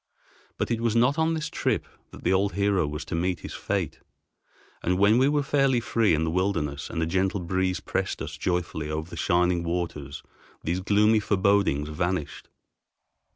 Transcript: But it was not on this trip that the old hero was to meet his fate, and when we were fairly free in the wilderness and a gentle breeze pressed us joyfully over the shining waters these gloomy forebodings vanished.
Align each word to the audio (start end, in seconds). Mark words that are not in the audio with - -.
But 0.57 0.71
it 0.71 0.81
was 0.81 0.95
not 0.95 1.19
on 1.19 1.35
this 1.35 1.47
trip 1.47 1.85
that 2.09 2.23
the 2.23 2.33
old 2.33 2.53
hero 2.53 2.87
was 2.87 3.05
to 3.05 3.13
meet 3.13 3.41
his 3.41 3.53
fate, 3.53 3.99
and 4.81 4.97
when 4.97 5.19
we 5.19 5.29
were 5.29 5.43
fairly 5.43 5.79
free 5.79 6.15
in 6.15 6.23
the 6.23 6.31
wilderness 6.31 6.89
and 6.89 7.03
a 7.03 7.05
gentle 7.05 7.39
breeze 7.39 7.79
pressed 7.79 8.19
us 8.19 8.35
joyfully 8.35 8.89
over 8.89 9.11
the 9.11 9.15
shining 9.15 9.61
waters 9.63 10.23
these 10.63 10.79
gloomy 10.79 11.19
forebodings 11.19 11.89
vanished. 11.89 12.49